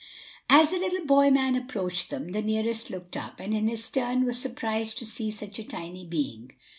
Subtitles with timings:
[0.49, 4.25] As the little boy man approached them, the nearest looked up, and in his turn
[4.25, 6.53] was surprised to see such a tiny being.